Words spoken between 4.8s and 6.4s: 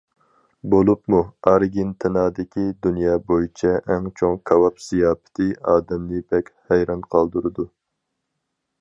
زىياپىتى ئادەمنى